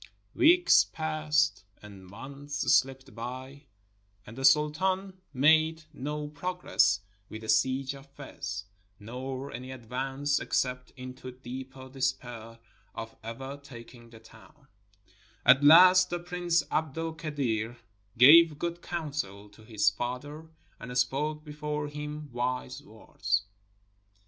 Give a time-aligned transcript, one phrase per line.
[0.33, 3.65] Weeks passed and months shpped by,
[4.25, 7.49] and the Sultan 312 TRADITIONS OF THE SHEIKHS OF MOROCCO made no progress with the
[7.49, 8.63] siege of Fez,
[8.99, 12.57] nor any advance except into deeper despair
[12.95, 14.67] of ever taking the town.
[15.45, 17.77] At last the Prince Abd el Kadir
[18.17, 20.49] gave good counsel to his father
[20.79, 23.43] and spoke before him wise words.